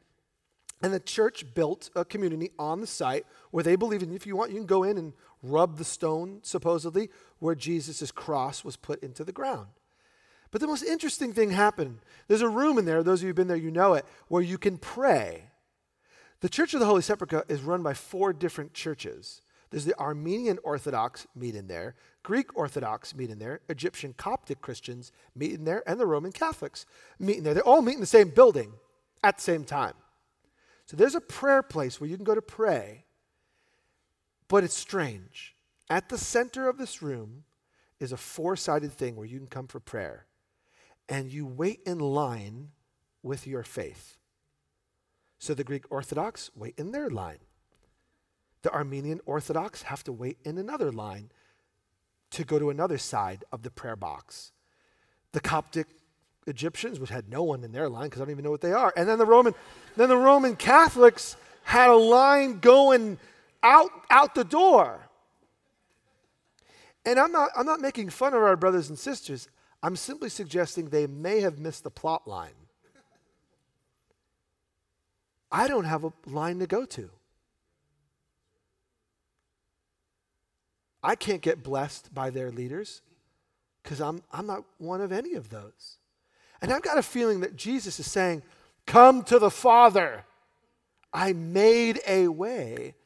[0.83, 4.37] And the church built a community on the site where they believe, and if you
[4.37, 5.13] want, you can go in and
[5.43, 9.69] rub the stone, supposedly, where Jesus' cross was put into the ground.
[10.57, 11.99] But the most interesting thing happened.
[12.29, 14.41] There's a room in there, those of you who've been there, you know it, where
[14.41, 15.51] you can pray.
[16.41, 19.43] The Church of the Holy Sepulchre is run by four different churches.
[19.69, 25.13] There's the Armenian Orthodox meet in there, Greek Orthodox meet in there, Egyptian Coptic Christians
[25.35, 26.87] meet in there, and the Roman Catholics
[27.19, 27.53] meet in there.
[27.53, 28.73] They all meet in the same building
[29.23, 29.93] at the same time.
[30.87, 33.05] So there's a prayer place where you can go to pray,
[34.49, 35.55] but it's strange.
[35.91, 37.45] At the center of this room
[38.01, 40.26] is a four sided thing where you can come for prayer
[41.09, 42.71] and you wait in line
[43.23, 44.17] with your faith.
[45.39, 47.39] So the Greek Orthodox wait in their line.
[48.63, 51.31] The Armenian Orthodox have to wait in another line
[52.31, 54.53] to go to another side of the prayer box.
[55.33, 55.87] The Coptic
[56.47, 58.73] Egyptians, which had no one in their line because I don't even know what they
[58.73, 58.93] are.
[58.97, 59.55] And then the Roman,
[59.97, 63.19] then the Roman Catholics had a line going
[63.63, 65.01] out, out the door.
[67.05, 69.49] And I'm not, I'm not making fun of our brothers and sisters.
[69.87, 72.59] I'm simply suggesting they may have missed the plot line.
[75.53, 77.09] I don't have a line to go to.
[81.05, 83.01] I can't get blessed by their leaders
[83.85, 85.99] because I'm, I'm not one of any of those.
[86.61, 88.43] And I've got a feeling that Jesus is saying,
[88.87, 90.25] Come to the Father.
[91.13, 92.97] I made a way.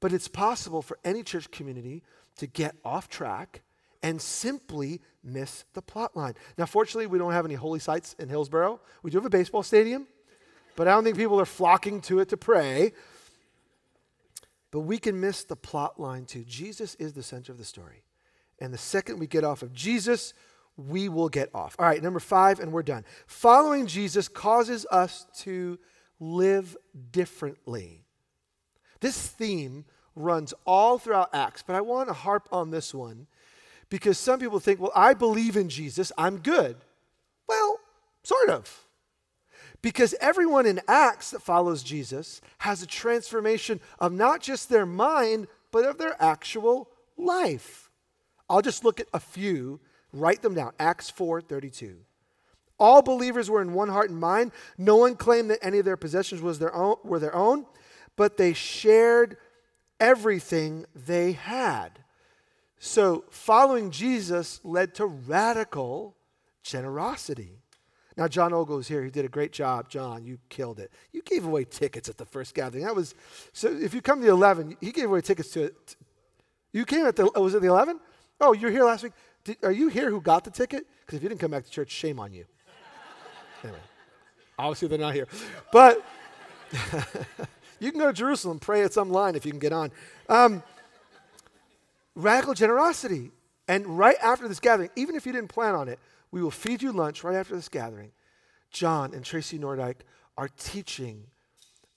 [0.00, 2.02] But it's possible for any church community
[2.36, 3.62] to get off track
[4.02, 6.34] and simply miss the plot line.
[6.56, 8.80] Now, fortunately, we don't have any holy sites in Hillsboro.
[9.02, 10.06] We do have a baseball stadium,
[10.76, 12.92] but I don't think people are flocking to it to pray.
[14.70, 16.44] But we can miss the plot line too.
[16.44, 18.04] Jesus is the center of the story.
[18.60, 20.32] And the second we get off of Jesus,
[20.76, 21.76] we will get off.
[21.78, 23.04] All right, number five, and we're done.
[23.26, 25.78] Following Jesus causes us to
[26.20, 26.76] live
[27.10, 28.04] differently.
[29.00, 33.26] This theme runs all throughout Acts, but I want to harp on this one
[33.90, 36.76] because some people think, well, I believe in Jesus, I'm good.
[37.48, 37.78] Well,
[38.22, 38.84] sort of.
[39.82, 45.48] Because everyone in Acts that follows Jesus has a transformation of not just their mind,
[45.72, 47.90] but of their actual life.
[48.48, 49.80] I'll just look at a few,
[50.12, 50.72] write them down.
[50.78, 51.96] Acts 4 32.
[52.78, 54.52] All believers were in one heart and mind.
[54.78, 57.66] No one claimed that any of their possessions was their own, were their own,
[58.16, 59.36] but they shared
[59.98, 62.00] everything they had.
[62.82, 66.16] So, following Jesus led to radical
[66.62, 67.58] generosity.
[68.16, 69.04] Now, John Ogle is here.
[69.04, 69.90] He did a great job.
[69.90, 70.90] John, you killed it.
[71.12, 72.84] You gave away tickets at the first gathering.
[72.84, 73.14] That was
[73.52, 73.68] so.
[73.68, 75.96] If you come to the 11, he gave away tickets to it.
[76.72, 78.00] You came at the was it the 11?
[78.40, 79.12] Oh, you're here last week.
[79.44, 80.86] Did, are you here who got the ticket?
[81.04, 82.46] Because if you didn't come back to church, shame on you.
[83.62, 83.78] Anyway,
[84.58, 85.28] obviously they're not here.
[85.70, 86.02] But
[87.78, 89.92] you can go to Jerusalem, pray at some line if you can get on.
[90.30, 90.62] Um,
[92.22, 93.30] radical generosity.
[93.68, 95.98] And right after this gathering, even if you didn't plan on it,
[96.30, 98.12] we will feed you lunch right after this gathering.
[98.70, 100.00] John and Tracy Nordyke
[100.36, 101.24] are teaching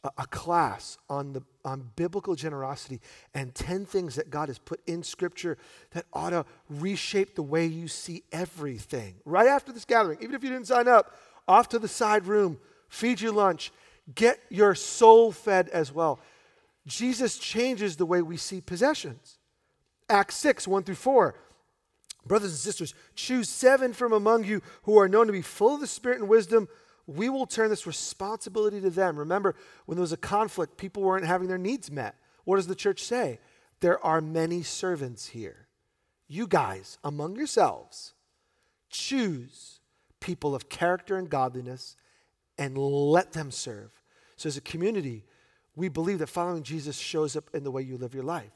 [0.04, 3.00] a, a, class on, the, on biblical generosity
[3.34, 5.58] and 10 things that God has put in Scripture
[5.92, 9.16] that ought to reshape the way you see everything.
[9.26, 11.16] Right after this gathering, even if you didn't sign up,
[11.48, 12.58] off to the side room,
[12.88, 13.72] feed you lunch,
[14.16, 16.20] get your soul fed as well.
[16.86, 19.38] Jesus changes the way we see possessions.
[20.10, 21.36] Acts 6, 1 through 4.
[22.26, 25.82] Brothers and sisters, choose seven from among you who are known to be full of
[25.82, 26.70] the Spirit and wisdom.
[27.06, 29.20] We will turn this responsibility to them.
[29.20, 32.16] Remember, when there was a conflict, people weren't having their needs met.
[32.46, 33.40] What does the church say?
[33.82, 35.68] There are many servants here.
[36.28, 38.14] You guys, among yourselves,
[38.90, 39.82] choose
[40.22, 41.98] people of character and godliness
[42.58, 43.92] and let them serve.
[44.38, 45.26] So, as a community,
[45.76, 48.52] we believe that following Jesus shows up in the way you live your life.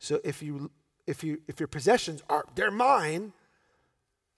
[0.00, 0.70] So, if you
[1.06, 3.32] if you if your possessions are they're mine,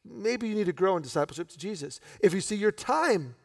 [0.05, 2.01] maybe you need to grow in discipleship to Jesus.
[2.21, 3.37] If you see your time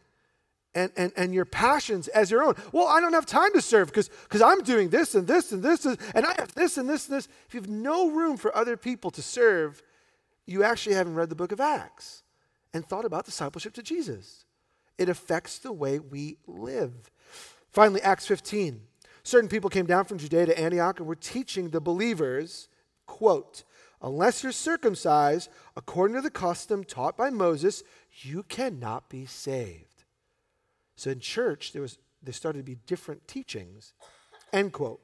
[0.76, 2.56] and, and, and your passions as your own.
[2.72, 4.10] Well, I don't have time to serve because
[4.44, 7.28] I'm doing this and this and this and I have this and this and this.
[7.48, 9.82] If you have no room for other people to serve,
[10.46, 12.24] you actually haven't read the book of Acts
[12.74, 14.46] and thought about discipleship to Jesus.
[14.98, 17.12] It affects the way we live.
[17.70, 18.82] Finally, Acts 15.
[19.28, 22.70] Certain people came down from Judea to Antioch and were teaching the believers,
[23.06, 23.66] quote,
[24.02, 27.84] unless you're circumcised according to the custom taught by Moses,
[28.22, 30.06] you cannot be saved.
[30.96, 33.92] So in church, there was there started to be different teachings.
[34.54, 35.02] End quote.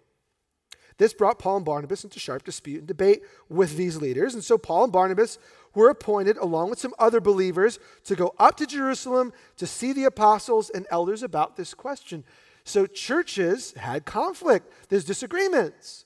[0.97, 4.35] This brought Paul and Barnabas into sharp dispute and debate with these leaders.
[4.35, 5.37] And so Paul and Barnabas
[5.75, 10.05] were appointed, along with some other believers, to go up to Jerusalem to see the
[10.05, 12.23] apostles and elders about this question.
[12.65, 16.05] So churches had conflict, there's disagreements.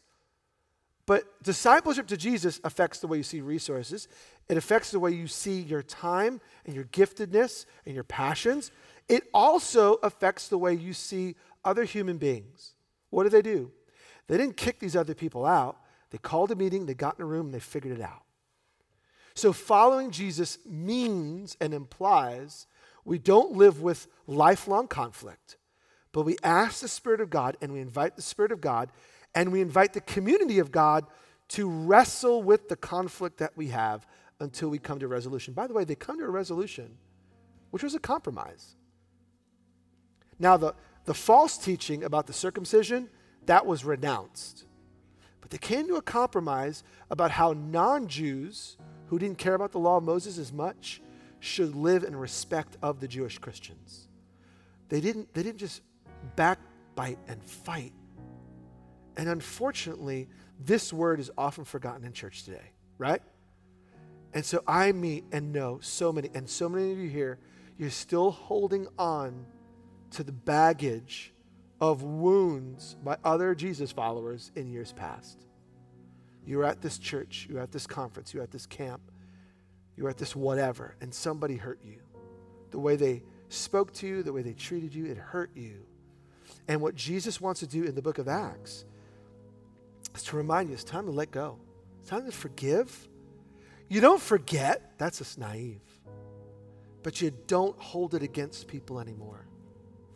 [1.05, 4.10] But discipleship to Jesus affects the way you see resources.
[4.49, 8.72] It affects the way you see your time and your giftedness and your passions.
[9.08, 12.74] It also affects the way you see other human beings.
[13.10, 13.72] What do they do?
[14.28, 15.78] They didn't kick these other people out.
[16.10, 18.24] They called a meeting, they got in a room, and they figured it out.
[19.34, 22.66] So, following Jesus means and implies
[23.05, 25.58] we don't live with lifelong conflict,
[26.12, 28.89] but we ask the Spirit of God and we invite the Spirit of God
[29.36, 31.05] and we invite the community of God
[31.49, 34.05] to wrestle with the conflict that we have
[34.39, 35.53] until we come to a resolution.
[35.53, 36.97] By the way, they come to a resolution,
[37.72, 38.76] which was a compromise.
[40.39, 43.10] Now, the, the false teaching about the circumcision,
[43.45, 44.66] that was renounced.
[45.41, 48.78] But they came to a compromise about how non Jews
[49.08, 51.01] who didn't care about the law of Moses as much
[51.39, 54.08] should live in respect of the Jewish Christians.
[54.89, 55.82] They didn't, they didn't just
[56.36, 57.93] backbite and fight.
[59.15, 60.28] And unfortunately,
[60.59, 63.21] this word is often forgotten in church today, right?
[64.34, 67.39] And so I meet and know so many, and so many of you here,
[67.78, 69.45] you're still holding on
[70.11, 71.34] to the baggage
[71.80, 75.45] of wounds by other Jesus followers in years past.
[76.45, 79.01] You were at this church, you were at this conference, you were at this camp,
[79.95, 81.99] you were at this whatever, and somebody hurt you.
[82.71, 85.86] The way they spoke to you, the way they treated you, it hurt you.
[86.68, 88.86] And what Jesus wants to do in the book of Acts
[90.15, 91.57] is to remind you it's time to let go,
[92.01, 93.07] it's time to forgive.
[93.89, 95.80] You don't forget, that's just naive.
[97.03, 99.47] But you don't hold it against people anymore.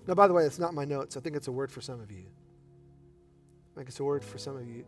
[0.08, 1.16] Now, by the way, it's not my notes.
[1.16, 2.26] I think it's a word for some of you.
[3.74, 4.84] I think it's a word for some of you.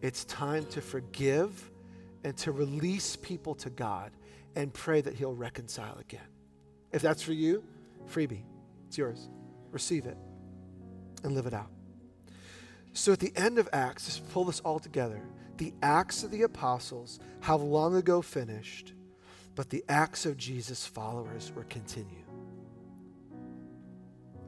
[0.00, 1.70] It's time to forgive
[2.24, 4.12] and to release people to God
[4.54, 6.26] and pray that He'll reconcile again.
[6.92, 7.62] If that's for you,
[8.10, 8.44] freebie.
[8.86, 9.28] It's yours.
[9.72, 10.16] Receive it
[11.26, 11.70] and live it out.
[12.94, 15.20] So at the end of Acts, just pull this all together.
[15.58, 18.94] The Acts of the Apostles have long ago finished,
[19.54, 22.24] but the Acts of Jesus' followers will continue.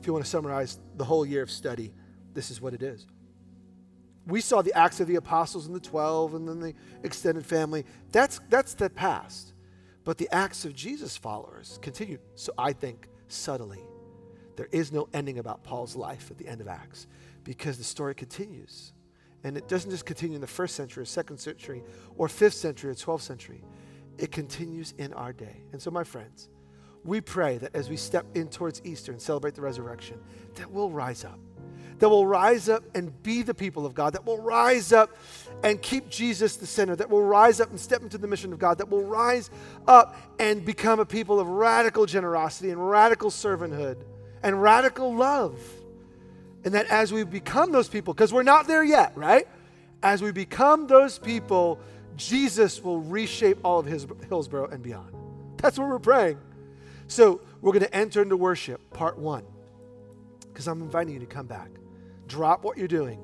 [0.01, 1.93] If you want to summarize the whole year of study,
[2.33, 3.07] this is what it is.
[4.27, 7.85] We saw the Acts of the Apostles and the 12 and then the extended family.
[8.13, 9.53] That's, that's the past.
[10.05, 12.19] But the Acts of Jesus' followers continue.
[12.35, 13.81] So I think subtly,
[14.59, 17.07] there is no ending about Paul's life at the end of Acts
[17.45, 18.93] because the story continues.
[19.45, 21.85] And it doesn't just continue in the first century or second century
[22.17, 23.63] or fifth century or 12th century.
[24.19, 25.63] It continues in our day.
[25.71, 26.49] And so, my friends,
[27.05, 30.19] we pray that as we step in towards Easter and celebrate the resurrection,
[30.57, 31.39] that we'll rise up.
[32.01, 35.17] That will rise up and be the people of God, that will rise up
[35.63, 38.59] and keep Jesus the center, that will rise up and step into the mission of
[38.59, 39.51] God, that will rise
[39.87, 44.03] up and become a people of radical generosity and radical servanthood
[44.43, 45.59] and radical love.
[46.65, 49.47] And that as we become those people, because we're not there yet, right?
[50.03, 51.81] As we become those people,
[52.17, 55.15] Jesus will reshape all of his, Hillsboro and beyond.
[55.59, 56.39] That's what we're praying.
[57.07, 59.45] So we're going to enter into worship, part one,
[60.49, 61.71] because I'm inviting you to come back.
[62.27, 63.19] Drop what you're doing,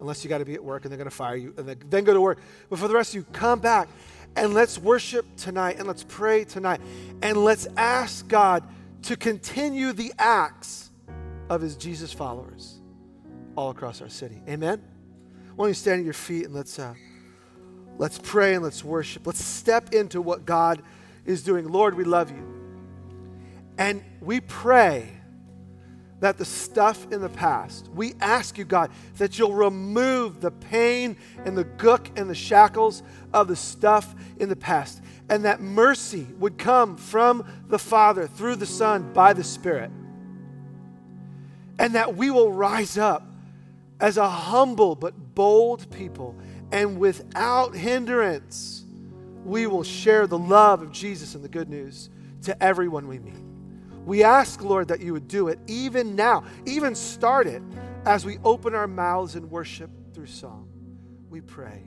[0.00, 2.04] unless you got to be at work and they're going to fire you, and then
[2.04, 2.38] go to work.
[2.70, 3.88] But for the rest of you, come back
[4.36, 6.80] and let's worship tonight and let's pray tonight
[7.22, 8.62] and let's ask God
[9.06, 10.90] to continue the acts
[11.48, 12.80] of his Jesus followers
[13.56, 14.42] all across our city.
[14.48, 14.82] Amen?
[15.54, 16.92] Why don't you stand on your feet and let's, uh,
[17.98, 19.24] let's pray and let's worship.
[19.24, 20.82] Let's step into what God
[21.24, 21.68] is doing.
[21.68, 22.44] Lord, we love you.
[23.78, 25.15] And we pray
[26.20, 31.16] that the stuff in the past, we ask you, God, that you'll remove the pain
[31.44, 33.02] and the gook and the shackles
[33.34, 38.56] of the stuff in the past, and that mercy would come from the Father through
[38.56, 39.90] the Son by the Spirit,
[41.78, 43.22] and that we will rise up
[44.00, 46.34] as a humble but bold people,
[46.72, 48.84] and without hindrance,
[49.44, 52.08] we will share the love of Jesus and the good news
[52.42, 53.45] to everyone we meet.
[54.06, 57.62] We ask, Lord, that you would do it even now, even start it
[58.06, 60.68] as we open our mouths in worship through song.
[61.28, 61.82] We pray.